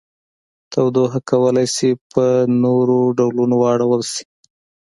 [0.71, 2.25] تودوخه کولی شي په
[2.63, 4.23] نورو ډولونو واړول شي.